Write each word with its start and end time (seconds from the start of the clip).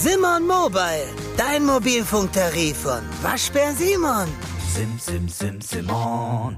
Simon 0.00 0.46
Mobile, 0.46 1.08
dein 1.36 1.66
Mobilfunktarif 1.66 2.76
von 2.76 3.00
Waschbär 3.20 3.72
Simon. 3.72 4.28
Sim, 4.68 4.96
sim, 4.96 5.28
sim, 5.28 5.60
Simon. 5.60 6.56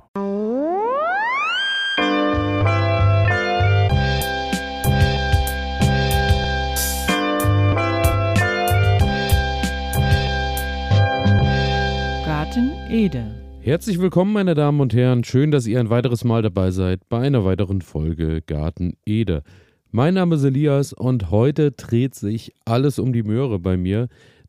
Garten 12.27 12.73
Ede. 12.91 13.25
Herzlich 13.63 13.99
willkommen, 13.99 14.35
meine 14.35 14.55
Damen 14.55 14.83
und 14.83 14.93
Herren. 14.93 15.25
Schön, 15.25 15.51
dass 15.51 15.67
ihr 15.67 15.81
ein 15.81 15.89
weiteres 15.89 16.25
Mal 16.25 16.43
dabei 16.43 16.73
seid 16.73 17.09
bei 17.09 17.21
einer 17.21 17.47
weiteren 17.47 17.81
Folge 17.81 18.43
Garten 18.43 18.99
Ede. 19.07 19.45
Mein 19.93 20.15
Name 20.15 20.37
ist 20.37 20.45
Elias 20.45 20.93
und 20.93 21.33
heute 21.33 21.73
dreht 21.73 22.15
sich 22.15 22.55
alles 22.65 23.01
um 23.01 23.13
die 23.13 23.25
Möhre 23.25 23.59
bei 23.59 23.77
mir. 23.77 24.07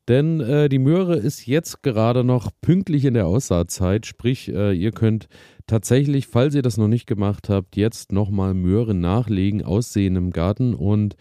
Denn 0.08 0.40
äh, 0.40 0.70
die 0.70 0.78
Möhre 0.78 1.16
ist 1.16 1.48
jetzt 1.48 1.82
gerade 1.82 2.24
noch 2.24 2.52
pünktlich 2.62 3.06
in 3.06 3.16
der 3.16 3.26
Aussaatzeit. 3.26 4.06
Sprich, 4.06 4.54
äh, 4.54 4.72
ihr 4.74 4.92
könnt 4.92 5.30
tatsächlich, 5.66 6.28
falls 6.28 6.54
ihr 6.54 6.62
das 6.62 6.78
noch 6.78 6.88
nicht 6.88 7.08
gemacht 7.08 7.50
habt, 7.50 7.76
jetzt 7.76 8.12
nochmal 8.12 8.54
Möhren 8.54 9.00
nachlegen, 9.00 9.64
aussehen 9.64 10.16
im 10.16 10.30
Garten. 10.30 10.76
Und 10.76 11.16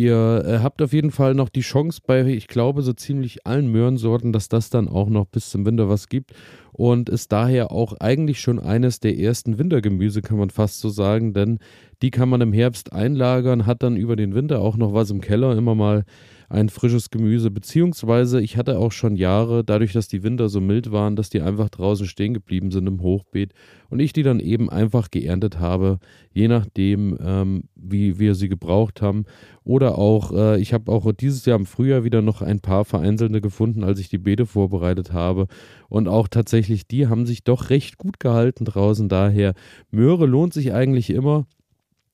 Ihr 0.00 0.42
äh, 0.46 0.58
habt 0.60 0.80
auf 0.80 0.94
jeden 0.94 1.10
Fall 1.10 1.34
noch 1.34 1.50
die 1.50 1.60
Chance 1.60 2.00
bei, 2.06 2.24
ich 2.24 2.48
glaube, 2.48 2.80
so 2.80 2.94
ziemlich 2.94 3.46
allen 3.46 3.70
Möhrensorten, 3.70 4.32
dass 4.32 4.48
das 4.48 4.70
dann 4.70 4.88
auch 4.88 5.10
noch 5.10 5.26
bis 5.26 5.50
zum 5.50 5.66
Winter 5.66 5.90
was 5.90 6.08
gibt. 6.08 6.32
Und 6.72 7.10
ist 7.10 7.32
daher 7.32 7.70
auch 7.70 7.92
eigentlich 8.00 8.40
schon 8.40 8.58
eines 8.58 9.00
der 9.00 9.18
ersten 9.18 9.58
Wintergemüse, 9.58 10.22
kann 10.22 10.38
man 10.38 10.48
fast 10.48 10.80
so 10.80 10.88
sagen, 10.88 11.34
denn 11.34 11.58
die 12.00 12.10
kann 12.10 12.30
man 12.30 12.40
im 12.40 12.54
Herbst 12.54 12.94
einlagern, 12.94 13.66
hat 13.66 13.82
dann 13.82 13.98
über 13.98 14.16
den 14.16 14.34
Winter 14.34 14.62
auch 14.62 14.78
noch 14.78 14.94
was 14.94 15.10
im 15.10 15.20
Keller, 15.20 15.54
immer 15.54 15.74
mal 15.74 16.04
ein 16.50 16.68
frisches 16.68 17.10
Gemüse, 17.10 17.48
beziehungsweise 17.52 18.40
ich 18.40 18.56
hatte 18.56 18.76
auch 18.76 18.90
schon 18.90 19.14
Jahre, 19.14 19.62
dadurch, 19.62 19.92
dass 19.92 20.08
die 20.08 20.24
Winter 20.24 20.48
so 20.48 20.60
mild 20.60 20.90
waren, 20.90 21.14
dass 21.14 21.30
die 21.30 21.40
einfach 21.40 21.68
draußen 21.68 22.06
stehen 22.06 22.34
geblieben 22.34 22.72
sind 22.72 22.88
im 22.88 23.02
Hochbeet 23.02 23.54
und 23.88 24.00
ich 24.00 24.12
die 24.12 24.24
dann 24.24 24.40
eben 24.40 24.68
einfach 24.68 25.12
geerntet 25.12 25.60
habe, 25.60 26.00
je 26.32 26.48
nachdem, 26.48 27.16
ähm, 27.22 27.64
wie 27.76 28.18
wir 28.18 28.34
sie 28.34 28.48
gebraucht 28.48 29.00
haben. 29.00 29.26
Oder 29.62 29.96
auch, 29.96 30.32
äh, 30.32 30.60
ich 30.60 30.72
habe 30.72 30.90
auch 30.90 31.12
dieses 31.12 31.46
Jahr 31.46 31.56
im 31.56 31.66
Frühjahr 31.66 32.02
wieder 32.02 32.20
noch 32.20 32.42
ein 32.42 32.58
paar 32.58 32.84
vereinzelte 32.84 33.40
gefunden, 33.40 33.84
als 33.84 34.00
ich 34.00 34.08
die 34.08 34.18
Beete 34.18 34.44
vorbereitet 34.44 35.12
habe. 35.12 35.46
Und 35.88 36.08
auch 36.08 36.26
tatsächlich, 36.26 36.88
die 36.88 37.06
haben 37.06 37.26
sich 37.26 37.44
doch 37.44 37.70
recht 37.70 37.96
gut 37.96 38.18
gehalten 38.18 38.64
draußen. 38.64 39.08
Daher, 39.08 39.54
Möhre 39.92 40.26
lohnt 40.26 40.52
sich 40.52 40.72
eigentlich 40.72 41.10
immer. 41.10 41.46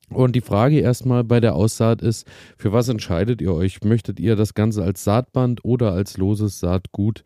Und 0.09 0.37
die 0.37 0.41
Frage 0.41 0.79
erstmal 0.79 1.25
bei 1.25 1.41
der 1.41 1.55
Aussaat 1.55 2.01
ist, 2.01 2.27
für 2.57 2.73
was 2.73 2.89
entscheidet 2.89 3.41
ihr 3.41 3.53
euch? 3.53 3.83
Möchtet 3.83 4.21
ihr 4.21 4.37
das 4.37 4.55
Ganze 4.55 4.83
als 4.83 5.03
Saatband 5.03 5.65
oder 5.65 5.93
als 5.93 6.17
loses 6.17 6.61
Saatgut 6.61 7.25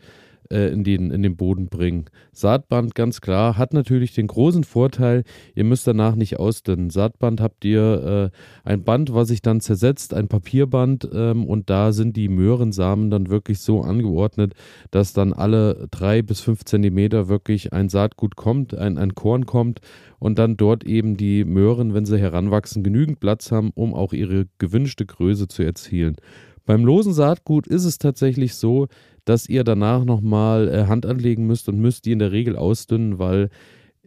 äh, 0.51 0.69
in, 0.69 0.85
den, 0.85 1.11
in 1.11 1.23
den 1.23 1.37
Boden 1.37 1.69
bringen? 1.69 2.07
Saatband, 2.33 2.95
ganz 2.95 3.21
klar, 3.21 3.57
hat 3.57 3.75
natürlich 3.75 4.15
den 4.15 4.27
großen 4.27 4.65
Vorteil, 4.65 5.25
ihr 5.55 5.65
müsst 5.65 5.87
danach 5.87 6.15
nicht 6.15 6.39
ausdünnen. 6.39 6.91
Saatband 6.91 7.41
habt 7.41 7.65
ihr 7.65 8.31
äh, 8.33 8.69
ein 8.69 8.85
Band, 8.85 9.15
was 9.15 9.29
sich 9.29 9.43
dann 9.43 9.61
zersetzt, 9.61 10.15
ein 10.15 10.29
Papierband 10.29 11.09
ähm, 11.13 11.47
und 11.47 11.71
da 11.71 11.93
sind 11.93 12.17
die 12.17 12.29
Möhrensamen 12.29 13.11
dann 13.11 13.29
wirklich 13.29 13.61
so 13.61 13.81
angeordnet, 13.81 14.55
dass 14.91 15.13
dann 15.13 15.33
alle 15.33 15.89
drei 15.91 16.23
bis 16.23 16.41
fünf 16.41 16.65
Zentimeter 16.65 17.29
wirklich 17.29 17.73
ein 17.73 17.89
Saatgut 17.89 18.37
kommt, 18.37 18.75
ein, 18.75 18.99
ein 18.99 19.15
Korn 19.15 19.47
kommt 19.47 19.81
und 20.19 20.39
dann 20.39 20.57
dort 20.57 20.85
eben 20.85 21.17
die 21.17 21.45
Möhren, 21.45 21.95
wenn 21.95 22.05
sie 22.05 22.19
heranwachsen, 22.19 22.85
genügend 22.85 23.21
Platz 23.21 23.51
haben, 23.51 23.71
um 23.75 23.95
auch 23.95 24.13
ihre 24.13 24.47
gewünschte 24.59 25.07
Größe 25.07 25.49
zu 25.49 25.63
erzielen. 25.63 26.17
Beim 26.71 26.85
losen 26.85 27.13
Saatgut 27.13 27.67
ist 27.67 27.85
es 27.85 27.99
tatsächlich 27.99 28.55
so, 28.55 28.87
dass 29.25 29.49
ihr 29.49 29.65
danach 29.65 30.05
nochmal 30.05 30.69
äh, 30.69 30.87
Hand 30.87 31.05
anlegen 31.05 31.45
müsst 31.45 31.69
und 31.69 31.81
müsst 31.81 32.05
die 32.05 32.13
in 32.13 32.21
der 32.21 32.31
Regel 32.31 32.55
ausdünnen, 32.55 33.19
weil 33.19 33.51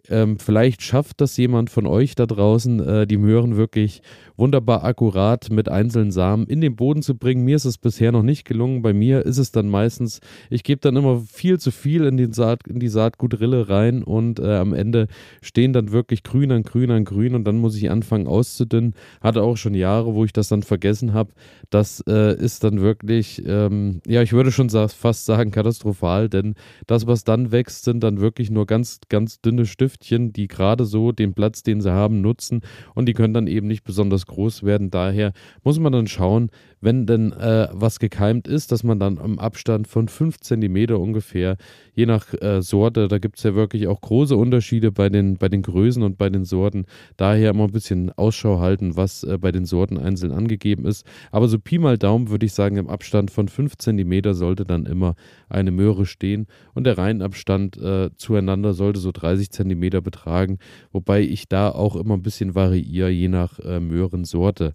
ähm, 0.09 0.37
vielleicht 0.37 0.81
schafft 0.81 1.21
das 1.21 1.37
jemand 1.37 1.69
von 1.69 1.87
euch 1.87 2.15
da 2.15 2.25
draußen, 2.25 2.79
äh, 2.81 3.07
die 3.07 3.17
Möhren 3.17 3.55
wirklich 3.55 4.01
wunderbar 4.35 4.83
akkurat 4.83 5.49
mit 5.49 5.69
einzelnen 5.69 6.11
Samen 6.11 6.45
in 6.47 6.59
den 6.59 6.75
Boden 6.75 7.01
zu 7.01 7.15
bringen. 7.15 7.45
Mir 7.45 7.55
ist 7.55 7.65
es 7.65 7.77
bisher 7.77 8.11
noch 8.11 8.23
nicht 8.23 8.43
gelungen. 8.43 8.81
Bei 8.81 8.93
mir 8.93 9.25
ist 9.25 9.37
es 9.37 9.51
dann 9.51 9.69
meistens, 9.69 10.19
ich 10.49 10.63
gebe 10.63 10.81
dann 10.81 10.97
immer 10.97 11.21
viel 11.21 11.59
zu 11.59 11.71
viel 11.71 12.03
in, 12.03 12.17
den 12.17 12.33
Saat, 12.33 12.67
in 12.67 12.79
die 12.79 12.89
Saatgutrille 12.89 13.69
rein 13.69 14.03
und 14.03 14.39
äh, 14.39 14.55
am 14.55 14.73
Ende 14.73 15.07
stehen 15.41 15.71
dann 15.71 15.93
wirklich 15.93 16.23
grün 16.23 16.51
an 16.51 16.63
grün 16.63 16.91
an 16.91 17.05
grün 17.05 17.35
und 17.35 17.45
dann 17.45 17.57
muss 17.57 17.75
ich 17.77 17.89
anfangen 17.89 18.27
auszudünnen. 18.27 18.95
Hatte 19.21 19.41
auch 19.41 19.55
schon 19.55 19.73
Jahre, 19.73 20.13
wo 20.15 20.25
ich 20.25 20.33
das 20.33 20.49
dann 20.49 20.63
vergessen 20.63 21.13
habe. 21.13 21.31
Das 21.69 22.03
äh, 22.07 22.35
ist 22.35 22.63
dann 22.65 22.81
wirklich, 22.81 23.41
ähm, 23.45 24.01
ja, 24.05 24.21
ich 24.21 24.33
würde 24.33 24.51
schon 24.51 24.69
fast 24.69 25.25
sagen 25.25 25.51
katastrophal, 25.51 26.27
denn 26.27 26.55
das, 26.87 27.07
was 27.07 27.23
dann 27.23 27.51
wächst, 27.51 27.85
sind 27.85 28.03
dann 28.03 28.19
wirklich 28.19 28.49
nur 28.49 28.65
ganz, 28.65 28.99
ganz 29.07 29.39
dünne 29.39 29.65
Stifte 29.65 29.92
Stiftchen, 29.93 30.33
die 30.33 30.47
gerade 30.47 30.85
so 30.85 31.11
den 31.11 31.33
Platz, 31.33 31.63
den 31.63 31.81
sie 31.81 31.91
haben, 31.91 32.21
nutzen 32.21 32.61
und 32.95 33.07
die 33.07 33.13
können 33.13 33.33
dann 33.33 33.47
eben 33.47 33.67
nicht 33.67 33.83
besonders 33.83 34.25
groß 34.25 34.63
werden. 34.63 34.89
Daher 34.89 35.33
muss 35.63 35.79
man 35.79 35.93
dann 35.93 36.07
schauen, 36.07 36.49
wenn 36.83 37.05
denn 37.05 37.31
äh, 37.31 37.69
was 37.71 37.99
gekeimt 37.99 38.47
ist, 38.47 38.71
dass 38.71 38.83
man 38.83 38.99
dann 38.99 39.17
am 39.17 39.39
Abstand 39.39 39.87
von 39.87 40.07
5 40.07 40.39
cm 40.41 40.95
ungefähr, 40.95 41.57
je 41.95 42.05
nach 42.05 42.33
äh, 42.41 42.61
Sorte, 42.61 43.07
da 43.07 43.19
gibt 43.19 43.37
es 43.37 43.43
ja 43.43 43.55
wirklich 43.55 43.87
auch 43.87 44.01
große 44.01 44.35
Unterschiede 44.35 44.91
bei 44.91 45.09
den, 45.09 45.37
bei 45.37 45.47
den 45.47 45.61
Größen 45.61 46.03
und 46.03 46.17
bei 46.17 46.29
den 46.29 46.43
Sorten. 46.43 46.85
Daher 47.15 47.51
immer 47.51 47.65
ein 47.65 47.71
bisschen 47.71 48.11
Ausschau 48.11 48.59
halten, 48.59 48.97
was 48.97 49.23
äh, 49.23 49.37
bei 49.37 49.51
den 49.51 49.65
Sorten 49.65 49.97
einzeln 49.97 50.31
angegeben 50.31 50.85
ist. 50.85 51.05
Aber 51.31 51.47
so 51.47 51.57
Pi 51.57 51.79
mal 51.79 51.97
Daumen 51.97 52.29
würde 52.29 52.45
ich 52.45 52.53
sagen, 52.53 52.75
im 52.75 52.89
Abstand 52.89 53.31
von 53.31 53.47
5 53.47 53.77
cm 53.77 54.33
sollte 54.33 54.65
dann 54.65 54.85
immer 54.85 55.15
eine 55.47 55.71
Möhre 55.71 56.05
stehen 56.05 56.47
und 56.73 56.85
der 56.85 56.97
Reihenabstand 56.97 57.77
äh, 57.77 58.09
zueinander 58.17 58.73
sollte 58.73 58.99
so 58.99 59.11
30 59.11 59.51
cm 59.51 60.03
betragen, 60.03 60.57
wobei 60.91 61.21
ich 61.21 61.47
da 61.47 61.69
auch 61.69 61.95
immer 61.95 62.15
ein 62.15 62.23
bisschen 62.23 62.55
variiere, 62.55 63.09
je 63.09 63.29
nach 63.29 63.59
äh, 63.59 63.79
Möhrensorte. 63.79 64.73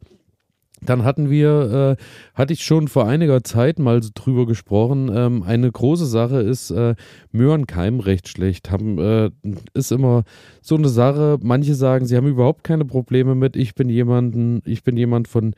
Dann 0.85 1.05
hatten 1.05 1.31
wir, 1.31 1.97
äh, 1.99 2.03
hatte 2.35 2.53
ich 2.53 2.65
schon 2.65 2.89
vor 2.89 3.07
einiger 3.07 3.43
Zeit 3.43 3.79
mal 3.79 4.01
drüber 4.15 4.47
gesprochen. 4.47 5.11
Ähm, 5.15 5.43
eine 5.43 5.71
große 5.71 6.07
Sache 6.07 6.41
ist, 6.41 6.71
äh, 6.71 6.95
Möhren 7.33 7.67
keimen 7.67 8.01
recht 8.01 8.29
schlecht. 8.29 8.71
Haben, 8.71 8.99
äh, 8.99 9.31
ist 9.75 9.93
immer 9.93 10.25
so 10.63 10.77
eine 10.77 10.89
Sache. 10.89 11.39
Manche 11.43 11.75
sagen, 11.75 12.07
sie 12.07 12.17
haben 12.17 12.27
überhaupt 12.27 12.65
keine 12.65 12.85
Probleme 12.85 13.35
mit. 13.35 13.57
Ich 13.57 13.75
bin 13.75 13.89
jemanden, 13.89 14.63
ich 14.65 14.85
bin 14.85 14.97
jemand 14.97 15.29
von 15.29 15.55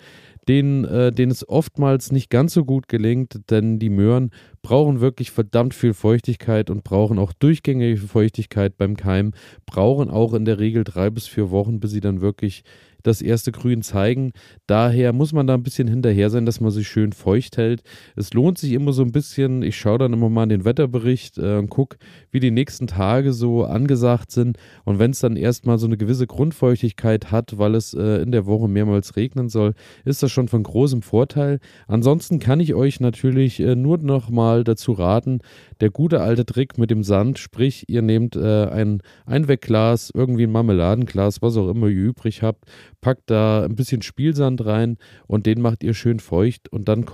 denen, 0.48 0.84
äh, 0.84 1.12
denen 1.12 1.30
es 1.30 1.48
oftmals 1.48 2.12
nicht 2.12 2.30
ganz 2.30 2.54
so 2.54 2.64
gut 2.64 2.88
gelingt, 2.88 3.50
denn 3.50 3.78
die 3.78 3.90
Möhren 3.90 4.30
brauchen 4.62 5.00
wirklich 5.00 5.30
verdammt 5.30 5.74
viel 5.74 5.94
Feuchtigkeit 5.94 6.70
und 6.70 6.82
brauchen 6.82 7.18
auch 7.18 7.32
durchgängige 7.32 7.98
Feuchtigkeit 7.98 8.76
beim 8.76 8.96
Keimen, 8.96 9.32
brauchen 9.66 10.10
auch 10.10 10.34
in 10.34 10.44
der 10.44 10.58
Regel 10.58 10.84
drei 10.84 11.10
bis 11.10 11.26
vier 11.26 11.50
Wochen, 11.50 11.78
bis 11.78 11.92
sie 11.92 12.00
dann 12.00 12.20
wirklich 12.20 12.64
das 13.02 13.22
erste 13.22 13.52
Grün 13.52 13.82
zeigen. 13.82 14.32
Daher 14.66 15.12
muss 15.12 15.32
man 15.32 15.46
da 15.46 15.54
ein 15.54 15.62
bisschen 15.62 15.88
hinterher 15.88 16.30
sein, 16.30 16.46
dass 16.46 16.60
man 16.60 16.70
sich 16.70 16.88
schön 16.88 17.12
feucht 17.12 17.56
hält. 17.56 17.82
Es 18.16 18.32
lohnt 18.34 18.58
sich 18.58 18.72
immer 18.72 18.92
so 18.92 19.02
ein 19.02 19.12
bisschen. 19.12 19.62
Ich 19.62 19.76
schaue 19.76 19.98
dann 19.98 20.12
immer 20.12 20.28
mal 20.28 20.44
in 20.44 20.48
den 20.48 20.64
Wetterbericht 20.64 21.38
äh, 21.38 21.56
und 21.56 21.70
gucke, 21.70 21.98
wie 22.30 22.40
die 22.40 22.50
nächsten 22.50 22.86
Tage 22.86 23.32
so 23.32 23.64
angesagt 23.64 24.30
sind. 24.30 24.58
Und 24.84 24.98
wenn 24.98 25.10
es 25.10 25.20
dann 25.20 25.36
erstmal 25.36 25.78
so 25.78 25.86
eine 25.86 25.96
gewisse 25.96 26.26
Grundfeuchtigkeit 26.26 27.30
hat, 27.30 27.58
weil 27.58 27.74
es 27.74 27.94
äh, 27.94 28.22
in 28.22 28.32
der 28.32 28.46
Woche 28.46 28.68
mehrmals 28.68 29.16
regnen 29.16 29.48
soll, 29.48 29.74
ist 30.04 30.22
das 30.22 30.30
schon 30.30 30.48
von 30.48 30.62
großem 30.62 31.02
Vorteil. 31.02 31.60
Ansonsten 31.86 32.38
kann 32.38 32.60
ich 32.60 32.74
euch 32.74 33.00
natürlich 33.00 33.60
äh, 33.60 33.74
nur 33.76 33.98
noch 33.98 34.30
mal 34.30 34.64
dazu 34.64 34.92
raten, 34.92 35.40
der 35.80 35.90
gute 35.90 36.20
alte 36.20 36.44
Trick 36.44 36.78
mit 36.78 36.90
dem 36.90 37.02
Sand, 37.02 37.38
sprich, 37.38 37.84
ihr 37.88 38.02
nehmt 38.02 38.36
äh, 38.36 38.66
ein 38.66 39.02
Einwegglas, 39.26 40.10
irgendwie 40.14 40.44
ein 40.44 40.52
Marmeladenglas, 40.52 41.42
was 41.42 41.56
auch 41.56 41.68
immer 41.68 41.88
ihr 41.88 42.04
übrig 42.04 42.42
habt, 42.42 42.64
packt 43.00 43.30
da 43.30 43.64
ein 43.64 43.74
bisschen 43.74 44.02
Spielsand 44.02 44.64
rein 44.64 44.98
und 45.26 45.46
den 45.46 45.60
macht 45.60 45.82
ihr 45.82 45.94
schön 45.94 46.20
feucht 46.20 46.70
und 46.72 46.88
dann. 46.88 47.06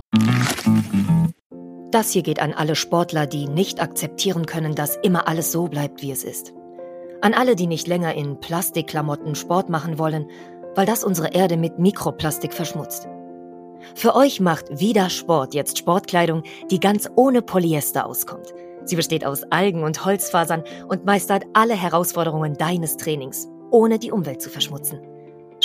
Das 1.91 2.11
hier 2.11 2.23
geht 2.23 2.41
an 2.41 2.53
alle 2.53 2.75
Sportler, 2.75 3.27
die 3.27 3.47
nicht 3.47 3.81
akzeptieren 3.81 4.45
können, 4.45 4.75
dass 4.75 4.97
immer 4.97 5.27
alles 5.27 5.51
so 5.51 5.67
bleibt, 5.67 6.01
wie 6.01 6.11
es 6.11 6.23
ist. 6.23 6.53
An 7.21 7.33
alle, 7.33 7.55
die 7.55 7.67
nicht 7.67 7.87
länger 7.87 8.13
in 8.13 8.39
Plastikklamotten 8.39 9.35
Sport 9.35 9.69
machen 9.69 9.97
wollen, 9.97 10.27
weil 10.75 10.85
das 10.85 11.03
unsere 11.03 11.29
Erde 11.33 11.57
mit 11.57 11.79
Mikroplastik 11.79 12.53
verschmutzt. 12.53 13.07
Für 13.95 14.15
euch 14.15 14.39
macht 14.39 14.79
Vida 14.79 15.09
Sport 15.09 15.53
jetzt 15.53 15.77
Sportkleidung, 15.77 16.43
die 16.69 16.79
ganz 16.79 17.09
ohne 17.15 17.41
Polyester 17.41 18.05
auskommt. 18.05 18.53
Sie 18.85 18.95
besteht 18.95 19.25
aus 19.25 19.43
Algen 19.43 19.83
und 19.83 20.05
Holzfasern 20.05 20.63
und 20.87 21.05
meistert 21.05 21.45
alle 21.53 21.75
Herausforderungen 21.75 22.55
deines 22.55 22.97
Trainings, 22.97 23.47
ohne 23.71 23.99
die 23.99 24.11
Umwelt 24.11 24.41
zu 24.41 24.49
verschmutzen. 24.49 24.99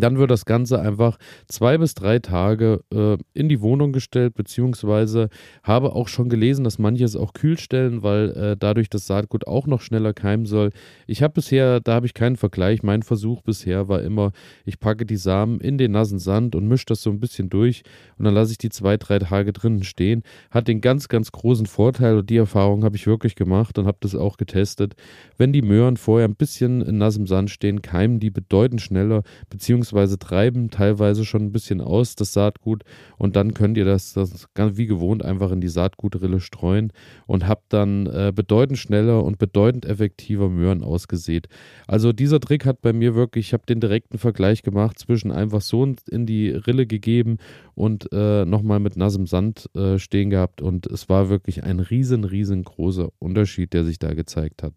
Dann 0.00 0.18
wird 0.18 0.30
das 0.30 0.44
Ganze 0.44 0.80
einfach 0.80 1.18
zwei 1.48 1.78
bis 1.78 1.94
drei 1.94 2.18
Tage 2.18 2.80
äh, 2.92 3.16
in 3.34 3.48
die 3.48 3.60
Wohnung 3.60 3.92
gestellt, 3.92 4.34
beziehungsweise 4.34 5.28
habe 5.62 5.94
auch 5.94 6.08
schon 6.08 6.28
gelesen, 6.28 6.64
dass 6.64 6.78
manche 6.78 7.04
es 7.04 7.16
auch 7.16 7.32
kühl 7.32 7.58
stellen, 7.58 8.02
weil 8.02 8.30
äh, 8.30 8.56
dadurch 8.56 8.90
das 8.90 9.06
Saatgut 9.06 9.46
auch 9.46 9.66
noch 9.66 9.80
schneller 9.80 10.12
keimen 10.12 10.46
soll. 10.46 10.70
Ich 11.06 11.22
habe 11.22 11.34
bisher, 11.34 11.80
da 11.80 11.94
habe 11.94 12.06
ich 12.06 12.14
keinen 12.14 12.36
Vergleich. 12.36 12.82
Mein 12.82 13.02
Versuch 13.02 13.42
bisher 13.42 13.88
war 13.88 14.02
immer, 14.02 14.32
ich 14.64 14.78
packe 14.78 15.06
die 15.06 15.16
Samen 15.16 15.60
in 15.60 15.78
den 15.78 15.92
nassen 15.92 16.18
Sand 16.18 16.54
und 16.54 16.68
mische 16.68 16.86
das 16.86 17.02
so 17.02 17.10
ein 17.10 17.20
bisschen 17.20 17.48
durch 17.48 17.82
und 18.18 18.24
dann 18.24 18.34
lasse 18.34 18.52
ich 18.52 18.58
die 18.58 18.70
zwei, 18.70 18.96
drei 18.96 19.18
Tage 19.18 19.52
drinnen 19.52 19.84
stehen. 19.84 20.22
Hat 20.50 20.68
den 20.68 20.80
ganz, 20.80 21.08
ganz 21.08 21.32
großen 21.32 21.66
Vorteil 21.66 22.18
und 22.18 22.30
die 22.30 22.36
Erfahrung 22.36 22.84
habe 22.84 22.96
ich 22.96 23.06
wirklich 23.06 23.34
gemacht 23.34 23.78
und 23.78 23.86
habe 23.86 23.98
das 24.00 24.14
auch 24.14 24.36
getestet. 24.36 24.94
Wenn 25.36 25.52
die 25.52 25.62
Möhren 25.62 25.96
vorher 25.96 26.28
ein 26.28 26.36
bisschen 26.36 26.82
in 26.82 26.98
nassem 26.98 27.26
Sand 27.26 27.50
stehen, 27.50 27.82
keimen 27.82 28.20
die 28.20 28.30
bedeutend 28.30 28.80
schneller, 28.80 29.22
beziehungsweise 29.50 29.85
beziehungsweise 29.86 30.18
treiben 30.18 30.70
teilweise 30.70 31.24
schon 31.24 31.42
ein 31.42 31.52
bisschen 31.52 31.80
aus, 31.80 32.16
das 32.16 32.32
Saatgut. 32.32 32.82
Und 33.18 33.36
dann 33.36 33.54
könnt 33.54 33.76
ihr 33.76 33.84
das, 33.84 34.12
das 34.12 34.46
ganz 34.54 34.76
wie 34.76 34.86
gewohnt 34.86 35.24
einfach 35.24 35.52
in 35.52 35.60
die 35.60 35.68
Saatgutrille 35.68 36.40
streuen 36.40 36.92
und 37.26 37.46
habt 37.46 37.72
dann 37.72 38.06
äh, 38.06 38.32
bedeutend 38.34 38.78
schneller 38.78 39.24
und 39.24 39.38
bedeutend 39.38 39.84
effektiver 39.86 40.48
Möhren 40.48 40.82
ausgesät. 40.82 41.48
Also 41.86 42.12
dieser 42.12 42.40
Trick 42.40 42.66
hat 42.66 42.82
bei 42.82 42.92
mir 42.92 43.14
wirklich, 43.14 43.48
ich 43.48 43.52
habe 43.52 43.66
den 43.66 43.80
direkten 43.80 44.18
Vergleich 44.18 44.62
gemacht 44.62 44.98
zwischen 44.98 45.30
einfach 45.30 45.60
so 45.60 45.86
in 46.10 46.26
die 46.26 46.50
Rille 46.50 46.86
gegeben 46.86 47.38
und 47.76 48.10
äh, 48.10 48.44
nochmal 48.46 48.80
mit 48.80 48.96
nassem 48.96 49.26
Sand 49.26 49.70
äh, 49.76 49.98
stehen 49.98 50.30
gehabt. 50.30 50.62
Und 50.62 50.86
es 50.86 51.08
war 51.08 51.28
wirklich 51.28 51.62
ein 51.62 51.78
riesen, 51.78 52.24
riesengroßer 52.24 53.10
Unterschied, 53.18 53.74
der 53.74 53.84
sich 53.84 53.98
da 53.98 54.14
gezeigt 54.14 54.62
hat. 54.62 54.72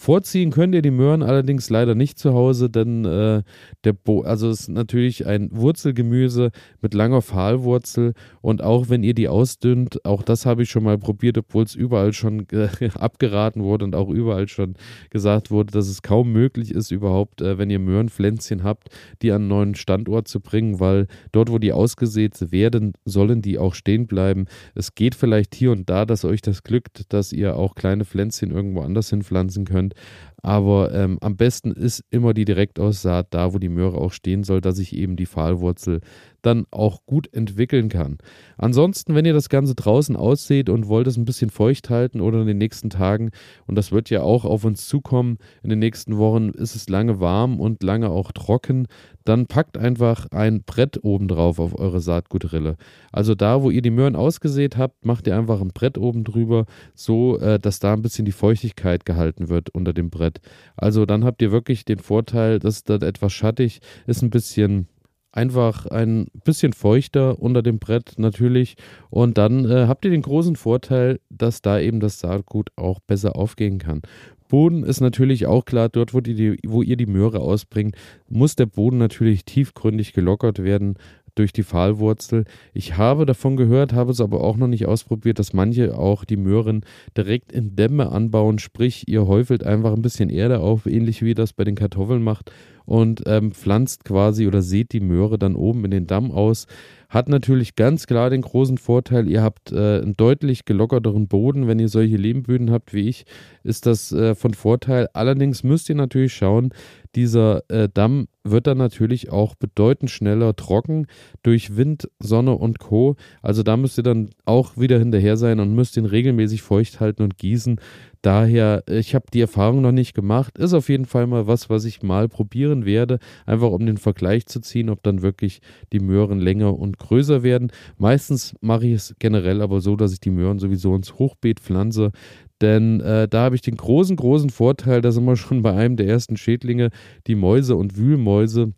Vorziehen 0.00 0.50
könnt 0.50 0.74
ihr 0.74 0.80
die 0.80 0.90
Möhren 0.90 1.22
allerdings 1.22 1.68
leider 1.68 1.94
nicht 1.94 2.18
zu 2.18 2.32
Hause, 2.32 2.70
denn 2.70 3.04
äh, 3.04 3.42
der 3.84 3.92
Bo 3.92 4.22
also 4.22 4.48
es 4.48 4.60
ist 4.60 4.68
natürlich 4.70 5.26
ein 5.26 5.50
Wurzelgemüse 5.52 6.52
mit 6.80 6.94
langer 6.94 7.20
Pfahlwurzel 7.20 8.14
und 8.40 8.62
auch 8.62 8.88
wenn 8.88 9.02
ihr 9.02 9.12
die 9.12 9.28
ausdünnt, 9.28 10.02
auch 10.06 10.22
das 10.22 10.46
habe 10.46 10.62
ich 10.62 10.70
schon 10.70 10.84
mal 10.84 10.96
probiert, 10.96 11.36
obwohl 11.36 11.64
es 11.64 11.74
überall 11.74 12.14
schon 12.14 12.46
abgeraten 12.94 13.62
wurde 13.62 13.84
und 13.84 13.94
auch 13.94 14.08
überall 14.08 14.48
schon 14.48 14.72
gesagt 15.10 15.50
wurde, 15.50 15.70
dass 15.72 15.86
es 15.86 16.00
kaum 16.00 16.32
möglich 16.32 16.70
ist 16.70 16.90
überhaupt, 16.90 17.42
äh, 17.42 17.58
wenn 17.58 17.68
ihr 17.68 17.78
Möhrenpflänzchen 17.78 18.62
habt, 18.64 18.88
die 19.20 19.32
an 19.32 19.42
einen 19.42 19.48
neuen 19.48 19.74
Standort 19.74 20.28
zu 20.28 20.40
bringen, 20.40 20.80
weil 20.80 21.08
dort, 21.32 21.50
wo 21.50 21.58
die 21.58 21.74
ausgesät 21.74 22.29
werden, 22.50 22.94
sollen 23.04 23.42
die 23.42 23.58
auch 23.58 23.74
stehen 23.74 24.06
bleiben. 24.06 24.46
Es 24.74 24.94
geht 24.94 25.14
vielleicht 25.14 25.54
hier 25.54 25.72
und 25.72 25.88
da, 25.90 26.04
dass 26.04 26.24
euch 26.24 26.42
das 26.42 26.62
glückt, 26.62 27.12
dass 27.12 27.32
ihr 27.32 27.56
auch 27.56 27.74
kleine 27.74 28.04
Pflänzchen 28.04 28.50
irgendwo 28.50 28.80
anders 28.80 29.10
hinpflanzen 29.10 29.64
könnt. 29.64 29.94
Aber 30.42 30.92
ähm, 30.94 31.18
am 31.20 31.36
besten 31.36 31.72
ist 31.72 32.04
immer 32.10 32.34
die 32.34 32.44
Direktaussaat 32.44 33.28
da, 33.30 33.52
wo 33.52 33.58
die 33.58 33.68
Möhre 33.68 33.98
auch 33.98 34.12
stehen 34.12 34.44
soll, 34.44 34.60
dass 34.60 34.78
ich 34.78 34.96
eben 34.96 35.16
die 35.16 35.26
Pfahlwurzel 35.26 36.00
dann 36.42 36.66
auch 36.70 37.04
gut 37.06 37.32
entwickeln 37.32 37.88
kann. 37.88 38.18
Ansonsten, 38.56 39.14
wenn 39.14 39.24
ihr 39.24 39.32
das 39.32 39.48
Ganze 39.48 39.74
draußen 39.74 40.16
ausseht 40.16 40.68
und 40.68 40.88
wollt 40.88 41.06
es 41.06 41.16
ein 41.16 41.24
bisschen 41.24 41.50
feucht 41.50 41.90
halten 41.90 42.20
oder 42.20 42.40
in 42.40 42.46
den 42.46 42.58
nächsten 42.58 42.90
Tagen, 42.90 43.30
und 43.66 43.74
das 43.76 43.92
wird 43.92 44.10
ja 44.10 44.22
auch 44.22 44.44
auf 44.44 44.64
uns 44.64 44.86
zukommen, 44.86 45.38
in 45.62 45.70
den 45.70 45.78
nächsten 45.78 46.16
Wochen 46.18 46.50
ist 46.50 46.74
es 46.74 46.88
lange 46.88 47.20
warm 47.20 47.60
und 47.60 47.82
lange 47.82 48.10
auch 48.10 48.32
trocken, 48.32 48.86
dann 49.24 49.46
packt 49.46 49.76
einfach 49.76 50.26
ein 50.30 50.62
Brett 50.62 51.04
oben 51.04 51.28
drauf 51.28 51.58
auf 51.58 51.78
eure 51.78 52.00
Saatgutrille. 52.00 52.76
Also 53.12 53.34
da, 53.34 53.62
wo 53.62 53.70
ihr 53.70 53.82
die 53.82 53.90
Möhren 53.90 54.16
ausgesät 54.16 54.76
habt, 54.76 55.04
macht 55.04 55.26
ihr 55.26 55.36
einfach 55.36 55.60
ein 55.60 55.68
Brett 55.68 55.98
oben 55.98 56.24
drüber, 56.24 56.66
so 56.94 57.38
äh, 57.38 57.58
dass 57.58 57.80
da 57.80 57.92
ein 57.92 58.02
bisschen 58.02 58.24
die 58.24 58.32
Feuchtigkeit 58.32 59.04
gehalten 59.04 59.48
wird 59.48 59.70
unter 59.70 59.92
dem 59.92 60.10
Brett. 60.10 60.29
Also 60.76 61.06
dann 61.06 61.24
habt 61.24 61.42
ihr 61.42 61.50
wirklich 61.50 61.84
den 61.84 61.98
Vorteil, 61.98 62.58
dass 62.58 62.84
das 62.84 63.02
etwas 63.02 63.32
schattig 63.32 63.80
ist, 64.06 64.22
ein 64.22 64.30
bisschen 64.30 64.88
einfach 65.32 65.86
ein 65.86 66.26
bisschen 66.44 66.72
feuchter 66.72 67.40
unter 67.40 67.62
dem 67.62 67.78
Brett 67.78 68.14
natürlich. 68.18 68.76
Und 69.10 69.38
dann 69.38 69.64
äh, 69.64 69.86
habt 69.86 70.04
ihr 70.04 70.10
den 70.10 70.22
großen 70.22 70.56
Vorteil, 70.56 71.20
dass 71.30 71.62
da 71.62 71.78
eben 71.78 72.00
das 72.00 72.20
Saatgut 72.20 72.70
auch 72.76 73.00
besser 73.00 73.36
aufgehen 73.36 73.78
kann. 73.78 74.02
Boden 74.48 74.82
ist 74.82 75.00
natürlich 75.00 75.46
auch 75.46 75.64
klar, 75.64 75.88
dort, 75.88 76.12
wo, 76.12 76.20
die, 76.20 76.58
wo 76.66 76.82
ihr 76.82 76.96
die 76.96 77.06
Möhre 77.06 77.38
ausbringt, 77.38 77.94
muss 78.28 78.56
der 78.56 78.66
Boden 78.66 78.98
natürlich 78.98 79.44
tiefgründig 79.44 80.12
gelockert 80.12 80.62
werden 80.64 80.96
durch 81.40 81.52
die 81.54 81.64
Pfahlwurzel. 81.64 82.44
Ich 82.74 82.98
habe 82.98 83.24
davon 83.24 83.56
gehört, 83.56 83.94
habe 83.94 84.12
es 84.12 84.20
aber 84.20 84.44
auch 84.44 84.58
noch 84.58 84.66
nicht 84.66 84.86
ausprobiert, 84.86 85.38
dass 85.38 85.54
manche 85.54 85.96
auch 85.98 86.26
die 86.26 86.36
Möhren 86.36 86.84
direkt 87.16 87.50
in 87.50 87.76
Dämme 87.76 88.12
anbauen, 88.12 88.58
sprich 88.58 89.08
ihr 89.08 89.26
häufelt 89.26 89.64
einfach 89.64 89.94
ein 89.94 90.02
bisschen 90.02 90.28
Erde 90.28 90.60
auf, 90.60 90.84
ähnlich 90.84 91.22
wie 91.22 91.32
das 91.32 91.54
bei 91.54 91.64
den 91.64 91.76
Kartoffeln 91.76 92.22
macht 92.22 92.52
und 92.84 93.22
ähm, 93.26 93.52
pflanzt 93.52 94.04
quasi 94.04 94.46
oder 94.46 94.62
sät 94.62 94.92
die 94.92 95.00
Möhre 95.00 95.38
dann 95.38 95.54
oben 95.54 95.84
in 95.84 95.92
den 95.92 96.06
Damm 96.06 96.30
aus. 96.30 96.66
Hat 97.08 97.28
natürlich 97.28 97.76
ganz 97.76 98.06
klar 98.06 98.30
den 98.30 98.42
großen 98.42 98.78
Vorteil, 98.78 99.28
ihr 99.28 99.42
habt 99.42 99.72
äh, 99.72 100.00
einen 100.00 100.16
deutlich 100.16 100.64
gelockerteren 100.64 101.26
Boden. 101.26 101.66
Wenn 101.66 101.78
ihr 101.78 101.88
solche 101.88 102.16
Lehmböden 102.16 102.70
habt 102.70 102.92
wie 102.92 103.08
ich, 103.08 103.24
ist 103.62 103.86
das 103.86 104.12
äh, 104.12 104.34
von 104.34 104.54
Vorteil. 104.54 105.08
Allerdings 105.12 105.62
müsst 105.62 105.88
ihr 105.88 105.94
natürlich 105.94 106.34
schauen, 106.34 106.74
dieser 107.14 107.62
äh, 107.68 107.88
Damm 107.92 108.28
wird 108.44 108.66
dann 108.66 108.78
natürlich 108.78 109.30
auch 109.30 109.54
bedeutend 109.54 110.10
schneller 110.10 110.56
trocken 110.56 111.06
durch 111.42 111.76
Wind, 111.76 112.08
Sonne 112.18 112.56
und 112.56 112.78
Co. 112.78 113.16
Also 113.42 113.62
da 113.62 113.76
müsst 113.76 113.98
ihr 113.98 114.02
dann 114.02 114.30
auch 114.44 114.76
wieder 114.76 114.98
hinterher 114.98 115.36
sein 115.36 115.60
und 115.60 115.74
müsst 115.74 115.96
ihn 115.96 116.06
regelmäßig 116.06 116.62
feucht 116.62 117.00
halten 117.00 117.22
und 117.22 117.36
gießen. 117.36 117.80
Daher, 118.22 118.84
ich 118.88 119.14
habe 119.14 119.26
die 119.32 119.40
Erfahrung 119.40 119.82
noch 119.82 119.92
nicht 119.92 120.14
gemacht. 120.14 120.58
Ist 120.58 120.74
auf 120.74 120.88
jeden 120.88 121.06
Fall 121.06 121.26
mal 121.26 121.46
was, 121.46 121.70
was 121.70 121.84
ich 121.84 122.02
mal 122.02 122.28
probieren 122.28 122.84
werde, 122.84 123.18
einfach 123.46 123.70
um 123.70 123.86
den 123.86 123.96
Vergleich 123.96 124.46
zu 124.46 124.60
ziehen, 124.60 124.90
ob 124.90 125.02
dann 125.02 125.22
wirklich 125.22 125.60
die 125.92 126.00
Möhren 126.00 126.38
länger 126.38 126.78
und 126.78 126.98
größer 126.98 127.42
werden. 127.42 127.72
Meistens 127.98 128.54
mache 128.60 128.86
ich 128.86 128.94
es 128.94 129.14
generell 129.18 129.62
aber 129.62 129.80
so, 129.80 129.96
dass 129.96 130.12
ich 130.12 130.20
die 130.20 130.30
Möhren 130.30 130.58
sowieso 130.58 130.94
ins 130.94 131.14
Hochbeet 131.18 131.60
pflanze. 131.60 132.12
Denn 132.60 133.00
äh, 133.00 133.28
da 133.28 133.44
habe 133.44 133.54
ich 133.54 133.62
den 133.62 133.76
großen, 133.76 134.16
großen 134.16 134.50
Vorteil, 134.50 135.00
dass 135.00 135.16
immer 135.16 135.36
schon 135.36 135.62
bei 135.62 135.72
einem 135.72 135.96
der 135.96 136.06
ersten 136.06 136.36
Schädlinge 136.36 136.90
die 137.26 137.34
Mäuse 137.34 137.76
und 137.76 137.96
Wühlmäuse 137.96 138.74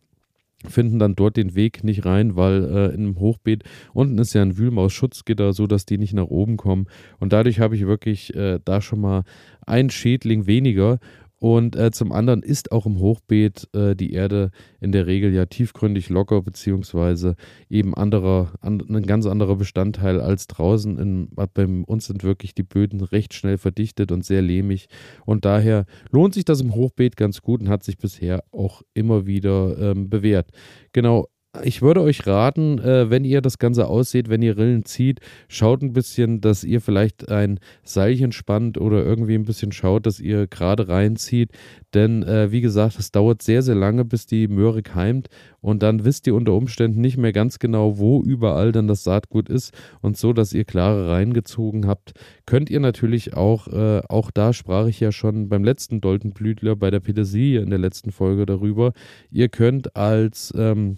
finden 0.68 0.98
dann 0.98 1.16
dort 1.16 1.36
den 1.36 1.54
Weg 1.54 1.84
nicht 1.84 2.04
rein, 2.04 2.36
weil 2.36 2.64
äh, 2.64 2.94
in 2.94 3.00
einem 3.00 3.18
Hochbeet 3.18 3.64
unten 3.92 4.18
ist 4.18 4.34
ja 4.34 4.42
ein 4.42 4.56
Wühlmaus-Schutzgitter, 4.56 5.52
so 5.52 5.66
dass 5.66 5.86
die 5.86 5.98
nicht 5.98 6.14
nach 6.14 6.26
oben 6.26 6.56
kommen. 6.56 6.86
Und 7.18 7.32
dadurch 7.32 7.60
habe 7.60 7.76
ich 7.76 7.86
wirklich 7.86 8.34
äh, 8.34 8.60
da 8.64 8.80
schon 8.80 9.00
mal 9.00 9.24
einen 9.66 9.90
Schädling 9.90 10.46
weniger. 10.46 10.98
Und 11.42 11.74
äh, 11.74 11.90
zum 11.90 12.12
anderen 12.12 12.44
ist 12.44 12.70
auch 12.70 12.86
im 12.86 13.00
Hochbeet 13.00 13.68
äh, 13.74 13.96
die 13.96 14.12
Erde 14.12 14.52
in 14.80 14.92
der 14.92 15.08
Regel 15.08 15.34
ja 15.34 15.44
tiefgründig 15.46 16.08
locker, 16.08 16.40
beziehungsweise 16.40 17.34
eben 17.68 17.96
anderer, 17.96 18.52
an, 18.60 18.80
ein 18.88 19.02
ganz 19.02 19.26
anderer 19.26 19.56
Bestandteil 19.56 20.20
als 20.20 20.46
draußen. 20.46 21.00
In, 21.00 21.30
bei 21.34 21.66
uns 21.66 22.06
sind 22.06 22.22
wirklich 22.22 22.54
die 22.54 22.62
Böden 22.62 23.00
recht 23.00 23.34
schnell 23.34 23.58
verdichtet 23.58 24.12
und 24.12 24.24
sehr 24.24 24.40
lehmig. 24.40 24.86
Und 25.26 25.44
daher 25.44 25.86
lohnt 26.12 26.34
sich 26.34 26.44
das 26.44 26.60
im 26.60 26.76
Hochbeet 26.76 27.16
ganz 27.16 27.42
gut 27.42 27.60
und 27.60 27.68
hat 27.68 27.82
sich 27.82 27.98
bisher 27.98 28.44
auch 28.52 28.82
immer 28.94 29.26
wieder 29.26 29.76
ähm, 29.80 30.08
bewährt. 30.08 30.48
Genau, 30.92 31.26
ich 31.62 31.82
würde 31.82 32.00
euch 32.00 32.26
raten, 32.26 32.78
äh, 32.78 33.10
wenn 33.10 33.24
ihr 33.24 33.42
das 33.42 33.58
Ganze 33.58 33.86
ausseht, 33.86 34.30
wenn 34.30 34.40
ihr 34.40 34.56
Rillen 34.56 34.86
zieht, 34.86 35.20
schaut 35.48 35.82
ein 35.82 35.92
bisschen, 35.92 36.40
dass 36.40 36.64
ihr 36.64 36.80
vielleicht 36.80 37.28
ein 37.28 37.60
Seilchen 37.84 38.32
spannt 38.32 38.78
oder 38.78 39.04
irgendwie 39.04 39.34
ein 39.34 39.44
bisschen 39.44 39.70
schaut, 39.70 40.06
dass 40.06 40.18
ihr 40.18 40.46
gerade 40.46 40.88
reinzieht. 40.88 41.50
Denn 41.92 42.22
äh, 42.22 42.50
wie 42.52 42.62
gesagt, 42.62 42.98
es 42.98 43.12
dauert 43.12 43.42
sehr, 43.42 43.60
sehr 43.60 43.74
lange, 43.74 44.06
bis 44.06 44.24
die 44.24 44.48
Möhre 44.48 44.82
keimt. 44.82 45.28
Und 45.60 45.82
dann 45.82 46.06
wisst 46.06 46.26
ihr 46.26 46.34
unter 46.34 46.54
Umständen 46.54 47.02
nicht 47.02 47.18
mehr 47.18 47.34
ganz 47.34 47.58
genau, 47.58 47.98
wo 47.98 48.22
überall 48.22 48.72
dann 48.72 48.88
das 48.88 49.04
Saatgut 49.04 49.50
ist. 49.50 49.74
Und 50.00 50.16
so, 50.16 50.32
dass 50.32 50.54
ihr 50.54 50.64
klare 50.64 51.10
reingezogen 51.10 51.86
habt, 51.86 52.14
könnt 52.46 52.70
ihr 52.70 52.80
natürlich 52.80 53.34
auch, 53.34 53.68
äh, 53.68 54.00
auch 54.08 54.30
da 54.30 54.54
sprach 54.54 54.86
ich 54.86 55.00
ja 55.00 55.12
schon 55.12 55.50
beim 55.50 55.64
letzten 55.64 56.00
Doldenblütler 56.00 56.76
bei 56.76 56.90
der 56.90 57.00
Petersilie 57.00 57.60
in 57.60 57.68
der 57.68 57.78
letzten 57.78 58.10
Folge 58.10 58.46
darüber. 58.46 58.94
Ihr 59.30 59.50
könnt 59.50 59.94
als 59.94 60.52
ähm, 60.56 60.96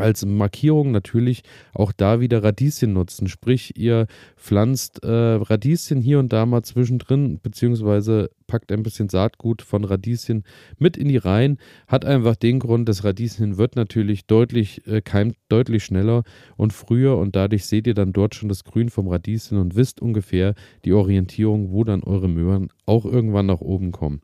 als 0.00 0.24
Markierung 0.24 0.90
natürlich 0.90 1.42
auch 1.74 1.92
da 1.92 2.20
wieder 2.20 2.42
Radieschen 2.42 2.92
nutzen. 2.92 3.28
Sprich, 3.28 3.76
ihr 3.76 4.06
pflanzt 4.36 5.02
äh, 5.04 5.08
Radieschen 5.08 6.00
hier 6.00 6.18
und 6.18 6.32
da 6.32 6.46
mal 6.46 6.62
zwischendrin, 6.62 7.40
beziehungsweise 7.42 8.30
packt 8.46 8.72
ein 8.72 8.82
bisschen 8.82 9.08
Saatgut 9.08 9.62
von 9.62 9.84
Radieschen 9.84 10.44
mit 10.78 10.96
in 10.96 11.08
die 11.08 11.16
Reihen. 11.16 11.58
Hat 11.86 12.04
einfach 12.04 12.36
den 12.36 12.58
Grund, 12.58 12.88
das 12.88 13.04
Radieschen 13.04 13.56
wird 13.56 13.76
natürlich 13.76 14.26
deutlich, 14.26 14.86
äh, 14.86 15.00
keimt 15.00 15.36
deutlich 15.48 15.84
schneller 15.84 16.24
und 16.56 16.72
früher 16.72 17.16
und 17.16 17.36
dadurch 17.36 17.66
seht 17.66 17.86
ihr 17.86 17.94
dann 17.94 18.12
dort 18.12 18.34
schon 18.34 18.48
das 18.48 18.64
Grün 18.64 18.90
vom 18.90 19.08
Radieschen 19.08 19.58
und 19.58 19.76
wisst 19.76 20.02
ungefähr 20.02 20.54
die 20.84 20.92
Orientierung, 20.92 21.70
wo 21.70 21.84
dann 21.84 22.02
eure 22.02 22.28
Möhren 22.28 22.68
auch 22.86 23.04
irgendwann 23.04 23.46
nach 23.46 23.60
oben 23.60 23.92
kommen. 23.92 24.20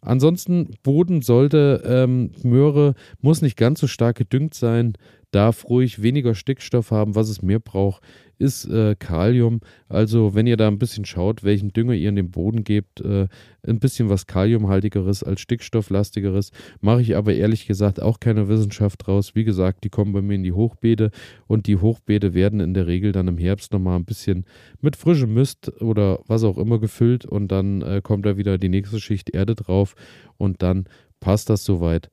Ansonsten, 0.00 0.74
Boden 0.82 1.22
sollte, 1.22 1.82
ähm, 1.84 2.30
Möhre 2.42 2.94
muss 3.20 3.42
nicht 3.42 3.56
ganz 3.56 3.80
so 3.80 3.86
stark 3.86 4.16
gedüngt 4.16 4.54
sein, 4.54 4.94
darf 5.30 5.68
ruhig 5.68 6.02
weniger 6.02 6.34
Stickstoff 6.34 6.90
haben. 6.90 7.14
Was 7.14 7.28
es 7.28 7.42
mehr 7.42 7.60
braucht, 7.60 8.02
ist 8.40 8.64
äh, 8.64 8.96
Kalium. 8.98 9.60
Also 9.88 10.34
wenn 10.34 10.46
ihr 10.46 10.56
da 10.56 10.68
ein 10.68 10.78
bisschen 10.78 11.04
schaut, 11.04 11.44
welchen 11.44 11.72
Dünger 11.72 11.92
ihr 11.92 12.08
in 12.08 12.16
den 12.16 12.30
Boden 12.30 12.64
gebt, 12.64 13.00
äh, 13.02 13.28
ein 13.66 13.78
bisschen 13.78 14.08
was 14.08 14.26
Kaliumhaltigeres 14.26 15.22
als 15.22 15.42
Stickstofflastigeres, 15.42 16.50
mache 16.80 17.02
ich 17.02 17.16
aber 17.16 17.34
ehrlich 17.34 17.66
gesagt 17.66 18.00
auch 18.00 18.18
keine 18.18 18.48
Wissenschaft 18.48 19.06
draus. 19.06 19.34
Wie 19.34 19.44
gesagt, 19.44 19.84
die 19.84 19.90
kommen 19.90 20.12
bei 20.12 20.22
mir 20.22 20.36
in 20.36 20.42
die 20.42 20.52
Hochbeete 20.52 21.10
und 21.46 21.66
die 21.66 21.76
Hochbeete 21.76 22.32
werden 22.32 22.60
in 22.60 22.72
der 22.72 22.86
Regel 22.86 23.12
dann 23.12 23.28
im 23.28 23.36
Herbst 23.36 23.72
nochmal 23.72 23.96
ein 23.96 24.06
bisschen 24.06 24.46
mit 24.80 24.96
frischem 24.96 25.34
Mist 25.34 25.70
oder 25.82 26.20
was 26.26 26.42
auch 26.42 26.56
immer 26.56 26.78
gefüllt 26.78 27.26
und 27.26 27.48
dann 27.48 27.82
äh, 27.82 28.00
kommt 28.02 28.24
da 28.24 28.38
wieder 28.38 28.56
die 28.56 28.70
nächste 28.70 29.00
Schicht 29.00 29.30
Erde 29.30 29.54
drauf 29.54 29.94
und 30.38 30.62
dann 30.62 30.86
passt 31.20 31.50
das 31.50 31.64
soweit. 31.64 32.10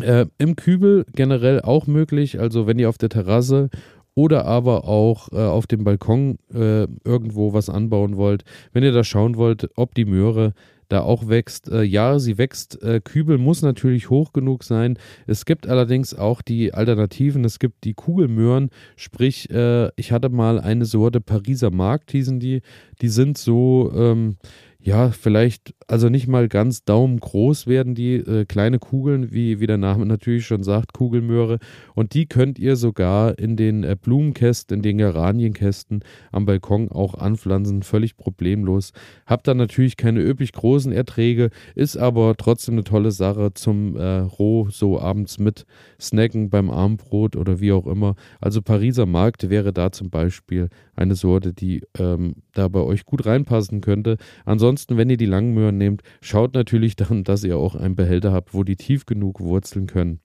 Äh, 0.00 0.26
Im 0.38 0.56
Kübel 0.56 1.06
generell 1.14 1.60
auch 1.60 1.86
möglich, 1.86 2.40
also 2.40 2.66
wenn 2.66 2.80
ihr 2.80 2.88
auf 2.88 2.98
der 2.98 3.10
Terrasse 3.10 3.70
oder 4.14 4.44
aber 4.46 4.84
auch 4.84 5.32
äh, 5.32 5.36
auf 5.36 5.66
dem 5.66 5.84
Balkon 5.84 6.38
äh, 6.52 6.86
irgendwo 7.04 7.52
was 7.52 7.68
anbauen 7.68 8.16
wollt, 8.16 8.44
wenn 8.72 8.84
ihr 8.84 8.92
da 8.92 9.04
schauen 9.04 9.36
wollt, 9.36 9.70
ob 9.76 9.94
die 9.94 10.04
Möhre 10.04 10.54
da 10.88 11.00
auch 11.00 11.28
wächst. 11.28 11.68
Äh, 11.68 11.82
ja, 11.82 12.18
sie 12.18 12.38
wächst. 12.38 12.82
Äh, 12.82 13.00
Kübel 13.00 13.38
muss 13.38 13.62
natürlich 13.62 14.10
hoch 14.10 14.32
genug 14.32 14.64
sein. 14.64 14.98
Es 15.26 15.44
gibt 15.44 15.66
allerdings 15.66 16.14
auch 16.14 16.42
die 16.42 16.74
Alternativen. 16.74 17.44
Es 17.44 17.58
gibt 17.58 17.84
die 17.84 17.94
Kugelmöhren, 17.94 18.70
sprich, 18.96 19.50
äh, 19.50 19.90
ich 19.96 20.12
hatte 20.12 20.28
mal 20.28 20.60
eine 20.60 20.84
Sorte 20.84 21.20
Pariser 21.20 21.70
Markt, 21.70 22.12
hießen 22.12 22.38
die. 22.38 22.62
Die 23.00 23.08
sind 23.08 23.38
so, 23.38 23.92
ähm, 23.94 24.36
ja, 24.86 25.12
vielleicht, 25.12 25.74
also 25.86 26.10
nicht 26.10 26.28
mal 26.28 26.46
ganz 26.46 26.84
daumengroß 26.84 27.66
werden 27.66 27.94
die 27.94 28.16
äh, 28.16 28.44
kleine 28.44 28.78
Kugeln, 28.78 29.32
wie, 29.32 29.58
wie 29.58 29.66
der 29.66 29.78
Name 29.78 30.04
natürlich 30.04 30.44
schon 30.46 30.62
sagt, 30.62 30.92
Kugelmöhre. 30.92 31.58
Und 31.94 32.12
die 32.12 32.26
könnt 32.26 32.58
ihr 32.58 32.76
sogar 32.76 33.38
in 33.38 33.56
den 33.56 33.82
äh, 33.82 33.96
Blumenkästen, 33.98 34.76
in 34.76 34.82
den 34.82 34.98
Geranienkästen 34.98 36.04
am 36.32 36.44
Balkon 36.44 36.90
auch 36.90 37.14
anpflanzen, 37.14 37.82
völlig 37.82 38.18
problemlos. 38.18 38.92
Habt 39.24 39.48
dann 39.48 39.56
natürlich 39.56 39.96
keine 39.96 40.20
üppig 40.20 40.52
großen 40.52 40.92
Erträge, 40.92 41.48
ist 41.74 41.96
aber 41.96 42.34
trotzdem 42.36 42.74
eine 42.74 42.84
tolle 42.84 43.10
Sache 43.10 43.54
zum 43.54 43.96
äh, 43.96 44.18
roh 44.18 44.68
so 44.68 45.00
abends 45.00 45.38
mit 45.38 45.64
snacken 45.98 46.50
beim 46.50 46.68
Armbrot 46.68 47.36
oder 47.36 47.58
wie 47.58 47.72
auch 47.72 47.86
immer. 47.86 48.16
Also 48.38 48.60
Pariser 48.60 49.06
Markt 49.06 49.48
wäre 49.48 49.72
da 49.72 49.92
zum 49.92 50.10
Beispiel 50.10 50.68
eine 50.96 51.14
Sorte, 51.14 51.52
die 51.52 51.82
ähm, 51.98 52.36
da 52.52 52.68
bei 52.68 52.80
euch 52.80 53.04
gut 53.04 53.26
reinpassen 53.26 53.80
könnte. 53.80 54.16
Ansonsten, 54.44 54.96
wenn 54.96 55.10
ihr 55.10 55.16
die 55.16 55.26
langen 55.26 55.54
Möhren 55.54 55.78
nehmt, 55.78 56.02
schaut 56.20 56.54
natürlich 56.54 56.96
dann, 56.96 57.24
dass 57.24 57.44
ihr 57.44 57.56
auch 57.56 57.74
einen 57.74 57.96
Behälter 57.96 58.32
habt, 58.32 58.54
wo 58.54 58.64
die 58.64 58.76
tief 58.76 59.06
genug 59.06 59.40
wurzeln 59.40 59.86
können. 59.86 60.20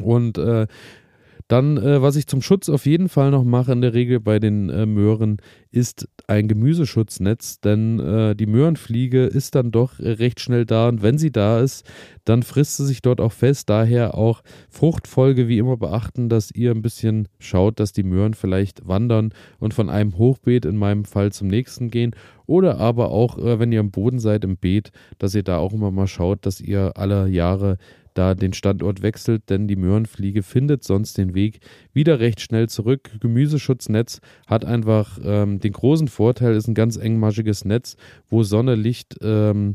Und 0.00 0.38
äh, 0.38 0.66
dann, 1.52 1.76
äh, 1.76 2.00
was 2.00 2.16
ich 2.16 2.26
zum 2.26 2.40
Schutz 2.40 2.70
auf 2.70 2.86
jeden 2.86 3.10
Fall 3.10 3.30
noch 3.30 3.44
mache 3.44 3.72
in 3.72 3.82
der 3.82 3.92
Regel 3.92 4.20
bei 4.20 4.38
den 4.38 4.70
äh, 4.70 4.86
Möhren, 4.86 5.36
ist 5.70 6.08
ein 6.26 6.48
Gemüseschutznetz, 6.48 7.60
denn 7.60 8.00
äh, 8.00 8.34
die 8.34 8.46
Möhrenfliege 8.46 9.24
ist 9.24 9.54
dann 9.54 9.70
doch 9.70 9.98
recht 9.98 10.40
schnell 10.40 10.64
da 10.64 10.88
und 10.88 11.02
wenn 11.02 11.18
sie 11.18 11.30
da 11.30 11.60
ist, 11.60 11.84
dann 12.24 12.42
frisst 12.42 12.78
sie 12.78 12.86
sich 12.86 13.02
dort 13.02 13.20
auch 13.20 13.32
fest. 13.32 13.68
Daher 13.68 14.14
auch 14.14 14.42
Fruchtfolge 14.70 15.46
wie 15.46 15.58
immer 15.58 15.76
beachten, 15.76 16.30
dass 16.30 16.50
ihr 16.50 16.70
ein 16.70 16.80
bisschen 16.80 17.28
schaut, 17.38 17.80
dass 17.80 17.92
die 17.92 18.02
Möhren 18.02 18.32
vielleicht 18.32 18.88
wandern 18.88 19.34
und 19.58 19.74
von 19.74 19.90
einem 19.90 20.16
Hochbeet 20.16 20.64
in 20.64 20.78
meinem 20.78 21.04
Fall 21.04 21.32
zum 21.32 21.48
nächsten 21.48 21.90
gehen 21.90 22.14
oder 22.46 22.78
aber 22.78 23.10
auch, 23.10 23.38
äh, 23.38 23.58
wenn 23.58 23.72
ihr 23.72 23.80
am 23.80 23.90
Boden 23.90 24.18
seid 24.18 24.44
im 24.44 24.56
Beet, 24.56 24.90
dass 25.18 25.34
ihr 25.34 25.42
da 25.42 25.58
auch 25.58 25.72
immer 25.72 25.90
mal 25.90 26.06
schaut, 26.06 26.46
dass 26.46 26.60
ihr 26.60 26.92
alle 26.96 27.28
Jahre 27.28 27.76
da 28.14 28.34
den 28.34 28.52
Standort 28.52 29.02
wechselt, 29.02 29.50
denn 29.50 29.68
die 29.68 29.76
Möhrenfliege 29.76 30.42
findet 30.42 30.84
sonst 30.84 31.18
den 31.18 31.34
Weg 31.34 31.60
wieder 31.92 32.20
recht 32.20 32.40
schnell 32.40 32.68
zurück. 32.68 33.10
Gemüseschutznetz 33.20 34.20
hat 34.46 34.64
einfach 34.64 35.18
ähm, 35.24 35.60
den 35.60 35.72
großen 35.72 36.08
Vorteil, 36.08 36.54
ist 36.54 36.68
ein 36.68 36.74
ganz 36.74 36.96
engmaschiges 36.96 37.64
Netz, 37.64 37.96
wo 38.28 38.42
Sonne, 38.42 38.74
Licht 38.74 39.18
ähm, 39.22 39.74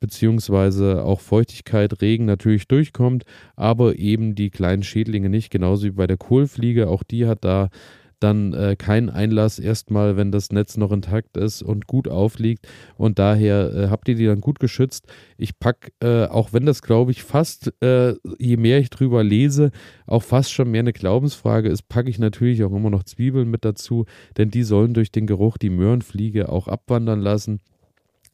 beziehungsweise 0.00 1.04
auch 1.04 1.20
Feuchtigkeit, 1.20 2.00
Regen 2.02 2.26
natürlich 2.26 2.68
durchkommt, 2.68 3.24
aber 3.56 3.98
eben 3.98 4.34
die 4.34 4.50
kleinen 4.50 4.82
Schädlinge 4.82 5.30
nicht, 5.30 5.50
genauso 5.50 5.86
wie 5.86 5.90
bei 5.90 6.06
der 6.06 6.18
Kohlfliege. 6.18 6.88
Auch 6.88 7.02
die 7.02 7.26
hat 7.26 7.44
da 7.44 7.70
dann 8.20 8.52
äh, 8.54 8.76
kein 8.76 9.10
Einlass 9.10 9.58
erstmal, 9.58 10.16
wenn 10.16 10.32
das 10.32 10.50
Netz 10.50 10.76
noch 10.76 10.92
intakt 10.92 11.36
ist 11.36 11.62
und 11.62 11.86
gut 11.86 12.08
aufliegt. 12.08 12.66
Und 12.96 13.18
daher 13.18 13.74
äh, 13.74 13.88
habt 13.88 14.08
ihr 14.08 14.14
die 14.14 14.26
dann 14.26 14.40
gut 14.40 14.58
geschützt. 14.58 15.06
Ich 15.36 15.58
packe, 15.58 15.90
äh, 16.00 16.26
auch 16.26 16.52
wenn 16.52 16.66
das 16.66 16.82
glaube 16.82 17.10
ich 17.10 17.22
fast, 17.22 17.72
äh, 17.82 18.14
je 18.38 18.56
mehr 18.56 18.78
ich 18.78 18.90
drüber 18.90 19.22
lese, 19.22 19.70
auch 20.06 20.22
fast 20.22 20.52
schon 20.52 20.70
mehr 20.70 20.80
eine 20.80 20.92
Glaubensfrage 20.92 21.68
ist, 21.68 21.88
packe 21.88 22.10
ich 22.10 22.18
natürlich 22.18 22.64
auch 22.64 22.72
immer 22.72 22.90
noch 22.90 23.04
Zwiebeln 23.04 23.50
mit 23.50 23.64
dazu, 23.64 24.06
denn 24.36 24.50
die 24.50 24.62
sollen 24.62 24.94
durch 24.94 25.12
den 25.12 25.26
Geruch 25.26 25.58
die 25.58 25.70
Möhrenfliege 25.70 26.48
auch 26.48 26.68
abwandern 26.68 27.20
lassen. 27.20 27.60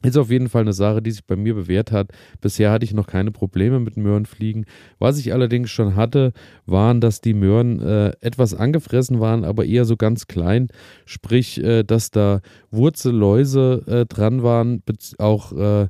Ist 0.03 0.17
auf 0.17 0.29
jeden 0.29 0.49
Fall 0.49 0.63
eine 0.63 0.73
Sache, 0.73 1.01
die 1.01 1.11
sich 1.11 1.25
bei 1.25 1.37
mir 1.37 1.55
bewährt 1.55 1.93
hat. 1.93 2.11
Bisher 2.41 2.71
hatte 2.71 2.83
ich 2.83 2.93
noch 2.93 3.07
keine 3.07 3.31
Probleme 3.31 3.79
mit 3.79 3.95
Möhrenfliegen. 3.95 4.65
Was 4.99 5.17
ich 5.17 5.31
allerdings 5.31 5.69
schon 5.69 5.95
hatte, 5.95 6.33
waren, 6.65 6.99
dass 6.99 7.21
die 7.21 7.33
Möhren 7.33 7.79
äh, 7.81 8.11
etwas 8.19 8.53
angefressen 8.53 9.21
waren, 9.21 9.45
aber 9.45 9.65
eher 9.65 9.85
so 9.85 9.95
ganz 9.95 10.27
klein. 10.27 10.67
Sprich, 11.05 11.63
äh, 11.63 11.83
dass 11.83 12.11
da 12.11 12.41
Wurzelläuse 12.69 13.83
äh, 13.87 14.05
dran 14.05 14.43
waren, 14.43 14.83
auch 15.19 15.53
äh, 15.53 15.87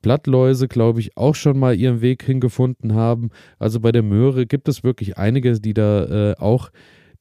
Blattläuse, 0.00 0.68
glaube 0.68 1.00
ich, 1.00 1.16
auch 1.16 1.34
schon 1.34 1.58
mal 1.58 1.74
ihren 1.74 2.00
Weg 2.00 2.22
hingefunden 2.22 2.94
haben. 2.94 3.30
Also 3.58 3.80
bei 3.80 3.90
der 3.90 4.04
Möhre 4.04 4.46
gibt 4.46 4.68
es 4.68 4.84
wirklich 4.84 5.18
einige, 5.18 5.58
die 5.58 5.74
da 5.74 6.04
äh, 6.30 6.36
auch 6.38 6.70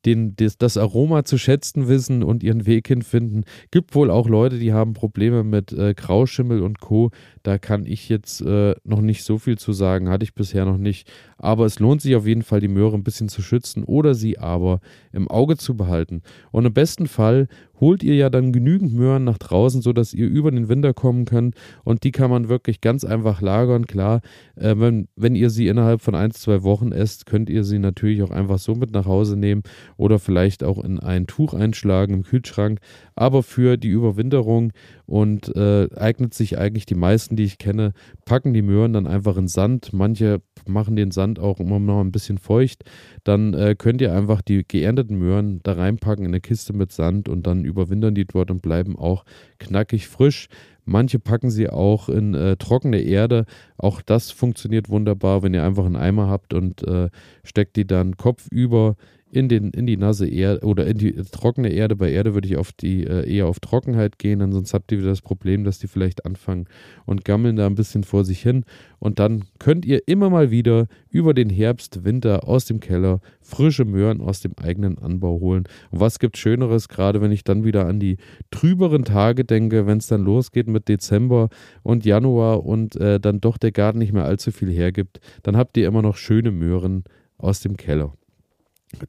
den, 0.06 0.36
das, 0.36 0.58
das, 0.58 0.78
Aroma 0.78 1.26
zu 1.26 1.38
schätzen 1.38 1.88
wissen 1.88 2.24
und 2.24 2.44
ihren 2.44 2.66
Weg 2.66 2.88
hinfinden. 2.88 3.46
Gibt 3.72 3.96
wohl 3.96 4.12
auch 4.12 4.30
Leute, 4.30 4.60
die 4.60 4.74
haben 4.74 4.94
Probleme 4.94 5.44
mit 5.44 5.72
äh, 5.72 5.94
Grauschimmel 5.94 6.62
und 6.62 6.80
Co. 6.80 7.12
Da 7.44 7.58
kann 7.58 7.86
ich 7.86 8.10
jetzt 8.10 8.42
äh, 8.42 8.76
noch 8.84 9.02
nicht 9.02 9.24
so 9.24 9.38
viel 9.38 9.58
zu 9.58 9.74
sagen, 9.74 10.10
hatte 10.10 10.24
ich 10.24 10.36
bisher 10.36 10.66
noch 10.66 10.78
nicht. 10.78 11.12
Aber 11.38 11.66
es 11.66 11.80
lohnt 11.80 12.02
sich 12.02 12.16
auf 12.16 12.28
jeden 12.28 12.44
Fall, 12.44 12.60
die 12.60 12.68
Möhre 12.68 12.96
ein 12.96 13.04
bisschen 13.04 13.30
zu 13.30 13.42
schützen 13.42 13.84
oder 13.84 14.14
sie 14.14 14.38
aber 14.38 14.80
im 15.12 15.28
Auge 15.28 15.58
zu 15.58 15.76
behalten. 15.76 16.22
Und 16.52 16.66
im 16.66 16.74
besten 16.74 17.08
Fall 17.08 17.48
holt 17.79 18.03
ihr 18.03 18.15
ja 18.15 18.29
dann 18.29 18.51
genügend 18.51 18.94
Möhren 18.94 19.24
nach 19.24 19.38
draußen, 19.38 19.82
sodass 19.82 20.13
ihr 20.13 20.27
über 20.27 20.51
den 20.51 20.70
Winter 20.70 20.94
kommen 20.94 21.25
könnt. 21.25 21.55
Und 21.84 22.03
die 22.03 22.12
kann 22.12 22.29
man 22.29 22.50
wirklich 22.50 22.82
ganz 22.82 23.03
einfach 23.03 23.41
lagern. 23.41 23.86
Klar, 23.88 24.22
äh, 24.55 24.75
wenn, 24.77 25.08
wenn 25.15 25.36
ihr 25.36 25.50
sie 25.50 25.67
innerhalb 25.67 26.01
von 26.01 26.15
ein, 26.15 26.32
zwei 26.32 26.63
Wochen 26.63 26.91
esst, 26.91 27.25
könnt 27.25 27.50
ihr 27.50 27.63
sie 27.63 27.79
natürlich 27.79 28.24
auch 28.24 28.32
einfach 28.32 28.60
so 28.60 28.75
mit 28.75 28.91
nach 28.91 29.05
Hause 29.05 29.38
nehmen 29.38 29.63
oder 29.98 30.20
vielleicht 30.20 30.63
auch 30.63 30.84
in 30.84 31.00
ein 31.00 31.27
Tuch 31.27 31.53
einschlagen 31.53 32.13
im 32.13 32.24
Kühlschrank. 32.24 32.79
Aber 33.15 33.44
für 33.44 33.77
die 33.77 33.89
Überwinterung 33.89 34.72
und 35.05 35.55
äh, 35.55 35.88
eignet 35.96 36.34
sich 36.34 36.58
eigentlich 36.58 36.86
die 36.86 36.96
meisten, 36.96 37.36
die 37.36 37.44
ich 37.44 37.58
kenne, 37.58 37.94
packen 38.25 38.53
die 38.53 38.62
Möhren 38.62 38.94
dann 38.94 39.08
einfach 39.08 39.38
in 39.38 39.48
Sand. 39.48 39.94
Manche 39.94 40.41
machen 40.67 40.95
den 40.95 41.12
Sand 41.12 41.39
auch 41.39 41.60
immer 41.60 41.79
noch 41.79 42.01
ein 42.01 42.12
bisschen 42.12 42.38
feucht. 42.38 42.84
Dann 43.24 43.53
äh, 43.53 43.75
könnt 43.77 44.01
ihr 44.01 44.13
einfach 44.13 44.41
die 44.41 44.65
geernteten 44.67 45.17
Möhren 45.17 45.60
da 45.63 45.74
reinpacken 45.74 46.25
in 46.25 46.31
eine 46.31 46.41
Kiste 46.41 46.74
mit 46.74 46.91
Sand 46.91 47.29
und 47.29 47.48
dann 47.48 47.65
überwintern 47.65 48.15
die 48.15 48.25
dort 48.25 48.51
und 48.51 48.62
bleiben 48.62 48.98
auch 48.98 49.25
knackig 49.60 50.07
frisch. 50.07 50.48
Manche 50.86 51.17
packen 51.17 51.50
sie 51.50 51.69
auch 51.69 52.10
in 52.10 52.36
äh, 52.36 52.57
trockene 52.57 53.01
Erde. 53.01 53.45
Auch 53.77 54.01
das 54.01 54.29
funktioniert 54.29 54.89
wunderbar, 54.89 55.41
wenn 55.41 55.53
ihr 55.53 55.63
einfach 55.63 55.86
einen 55.86 55.95
Eimer 55.95 56.29
habt 56.29 56.53
und 56.53 56.88
äh, 56.88 57.10
steckt 57.43 57.75
die 57.75 57.88
dann 57.88 58.17
kopfüber 58.17 58.95
in, 59.36 59.50
den, 59.50 59.72
in 59.72 59.86
die 59.86 59.98
nasse 59.98 60.27
Erde 60.27 60.65
oder 60.65 60.88
in 60.88 60.98
die 60.98 61.13
trockene 61.13 61.70
Erde. 61.70 61.96
Bei 61.96 62.10
Erde 62.12 62.34
würde 62.34 62.48
ich 62.48 62.58
auf 62.58 62.72
die, 62.72 63.06
äh, 63.06 63.30
eher 63.30 63.48
auf 63.48 63.60
Trockenheit 63.60 64.18
gehen, 64.18 64.42
ansonsten 64.42 64.74
habt 64.75 64.92
ihr 64.92 65.00
wieder 65.00 65.10
das 65.10 65.22
Problem, 65.22 65.63
dass 65.63 65.80
die 65.80 65.88
vielleicht 65.88 66.25
anfangen 66.25 66.68
und 67.06 67.25
gammeln 67.25 67.56
da 67.56 67.65
ein 67.65 67.75
bisschen 67.75 68.04
vor 68.04 68.24
sich 68.24 68.42
hin. 68.42 68.63
Und 69.00 69.20
dann 69.20 69.44
könnt 69.60 69.86
ihr 69.86 70.08
immer 70.08 70.30
mal 70.30 70.51
wieder 70.51 70.88
über 71.10 71.34
den 71.34 71.50
Herbst, 71.50 72.06
Winter 72.06 72.48
aus 72.48 72.65
dem 72.65 72.80
Keller 72.80 73.20
frische 73.42 73.86
Möhren 73.86 74.22
aus 74.22 74.39
dem 74.39 74.54
eigenen 74.62 74.98
Anbau 74.98 75.39
holen. 75.39 75.65
Und 75.92 76.00
was 76.00 76.20
gibt 76.20 76.38
Schöneres, 76.38 76.88
gerade 76.88 77.22
wenn 77.22 77.32
ich 77.32 77.44
dann 77.44 77.63
wieder 77.63 77.86
an 77.86 78.00
die 78.00 78.18
trüberen 78.51 79.04
Tage 79.04 79.46
denke, 79.46 79.86
wenn 79.86 79.98
es 79.98 80.08
dann 80.08 80.24
losgeht 80.24 80.68
mit 80.68 80.88
Dezember 80.88 81.50
und 81.84 82.06
Januar 82.06 82.65
und 82.65 82.96
äh, 82.96 83.20
dann 83.20 83.42
doch 83.42 83.58
der 83.58 83.72
Garten 83.72 84.00
nicht 84.00 84.13
mehr 84.13 84.25
allzu 84.25 84.51
viel 84.51 84.72
hergibt, 84.72 85.20
dann 85.44 85.58
habt 85.58 85.77
ihr 85.77 85.88
immer 85.88 86.01
noch 86.01 86.15
schöne 86.15 86.51
Möhren 86.51 87.04
aus 87.38 87.60
dem 87.60 87.77
Keller. 87.77 88.13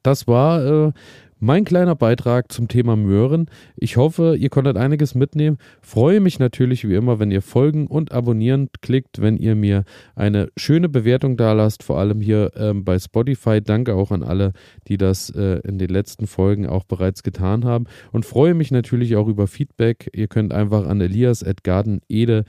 Das 0.03 0.27
war 0.27 0.87
äh, 0.87 0.93
mein 1.39 1.65
kleiner 1.65 1.95
Beitrag 1.95 2.51
zum 2.51 2.69
Thema 2.69 2.97
Möhren. 2.97 3.51
Ich 3.77 3.97
hoffe, 3.97 4.37
ihr 4.39 4.49
konntet 4.49 4.77
einiges 4.77 5.15
mitnehmen. 5.15 5.59
Freue 5.83 6.21
mich 6.21 6.39
natürlich 6.39 6.89
wie 6.89 6.95
immer, 6.95 7.19
wenn 7.19 7.31
ihr 7.31 7.43
folgen 7.43 7.87
und 7.87 8.13
abonnieren 8.13 8.71
klickt, 8.81 9.21
wenn 9.21 9.37
ihr 9.37 9.55
mir 9.55 9.85
eine 10.15 10.49
schöne 10.57 10.89
Bewertung 10.89 11.37
da 11.37 11.53
lasst, 11.53 11.83
vor 11.83 11.99
allem 11.99 12.21
hier 12.21 12.53
ähm, 12.57 12.85
bei 12.85 12.99
Spotify. 12.99 13.61
Danke 13.61 13.95
auch 13.95 14.11
an 14.13 14.23
alle, 14.23 14.53
die 14.89 14.97
das 14.97 15.31
äh, 15.31 15.61
in 15.61 15.79
den 15.79 15.91
letzten 15.91 16.27
Folgen 16.27 16.67
auch 16.67 16.85
bereits 16.85 17.23
getan 17.23 17.65
haben. 17.65 17.85
Und 18.13 18.25
freue 18.25 18.55
mich 18.55 18.71
natürlich 18.71 19.17
auch 19.17 19.29
über 19.29 19.47
Feedback. 19.47 20.11
Ihr 20.15 20.29
könnt 20.29 20.53
einfach 20.53 20.87
an 20.87 21.01
elias.gardenede 21.01 22.45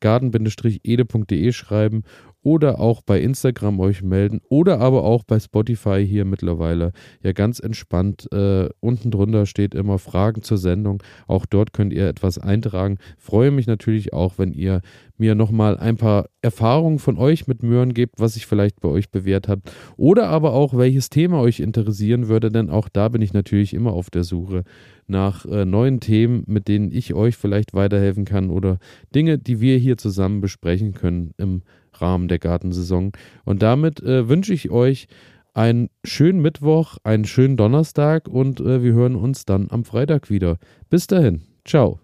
garden-ede.de 0.00 1.52
schreiben 1.52 2.02
oder 2.42 2.80
auch 2.80 3.02
bei 3.02 3.20
Instagram 3.20 3.80
euch 3.80 4.02
melden 4.02 4.40
oder 4.48 4.80
aber 4.80 5.04
auch 5.04 5.24
bei 5.24 5.38
Spotify 5.38 6.04
hier 6.06 6.24
mittlerweile. 6.24 6.92
Ja, 7.22 7.32
ganz 7.32 7.58
entspannt. 7.60 8.30
Äh, 8.32 8.68
unten 8.80 9.10
drunter 9.10 9.46
steht 9.46 9.74
immer 9.74 9.98
Fragen 9.98 10.42
zur 10.42 10.58
Sendung. 10.58 11.02
Auch 11.26 11.46
dort 11.46 11.72
könnt 11.72 11.92
ihr 11.92 12.08
etwas 12.08 12.38
eintragen. 12.38 12.98
Freue 13.18 13.50
mich 13.50 13.66
natürlich 13.66 14.12
auch, 14.12 14.38
wenn 14.38 14.52
ihr 14.52 14.80
mir 15.18 15.34
nochmal 15.36 15.78
ein 15.78 15.96
paar 15.96 16.26
Erfahrungen 16.40 16.98
von 16.98 17.16
euch 17.16 17.46
mit 17.46 17.62
Möhren 17.62 17.94
gebt, 17.94 18.18
was 18.18 18.34
sich 18.34 18.46
vielleicht 18.46 18.80
bei 18.80 18.88
euch 18.88 19.10
bewährt 19.10 19.46
hat. 19.46 19.60
Oder 19.96 20.28
aber 20.28 20.52
auch, 20.52 20.76
welches 20.76 21.10
Thema 21.10 21.40
euch 21.40 21.60
interessieren 21.60 22.28
würde, 22.28 22.50
denn 22.50 22.70
auch 22.70 22.88
da 22.88 23.08
bin 23.08 23.22
ich 23.22 23.32
natürlich 23.32 23.72
immer 23.72 23.92
auf 23.92 24.10
der 24.10 24.24
Suche 24.24 24.64
nach 25.06 25.44
äh, 25.46 25.64
neuen 25.64 26.00
Themen, 26.00 26.42
mit 26.46 26.66
denen 26.66 26.90
ich 26.90 27.14
euch 27.14 27.36
vielleicht 27.36 27.72
weiterhelfen 27.72 28.24
kann 28.24 28.50
oder 28.50 28.78
Dinge, 29.14 29.38
die 29.38 29.60
wir 29.60 29.78
hier 29.78 29.96
zusammen 29.96 30.40
besprechen 30.40 30.92
können 30.92 31.32
im 31.38 31.62
Rahmen 32.02 32.28
der 32.28 32.38
Gartensaison. 32.38 33.12
Und 33.44 33.62
damit 33.62 34.02
äh, 34.02 34.28
wünsche 34.28 34.52
ich 34.52 34.70
euch 34.70 35.06
einen 35.54 35.88
schönen 36.04 36.40
Mittwoch, 36.40 36.98
einen 37.04 37.24
schönen 37.24 37.56
Donnerstag 37.56 38.28
und 38.28 38.60
äh, 38.60 38.82
wir 38.82 38.92
hören 38.92 39.16
uns 39.16 39.44
dann 39.44 39.68
am 39.70 39.84
Freitag 39.84 40.30
wieder. 40.30 40.58
Bis 40.90 41.06
dahin, 41.06 41.42
ciao. 41.64 42.00